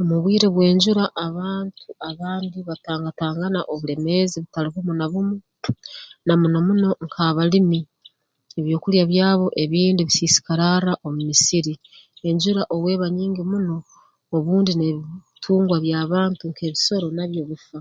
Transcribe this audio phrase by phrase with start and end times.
[0.00, 5.36] Omu bwire bw'enjura abantu abandi batangatangana obulemeezi obutali bumu na bumu
[6.26, 7.80] na muno muno nk'abalimi
[8.58, 11.74] ebyokulya byabo ebindi bisiisikararra omu misiri
[12.28, 13.76] enjura obu eba nyingi muno
[14.36, 17.78] obundi n'ebitungwa by'abantu nk'ebisoro nabyo bifa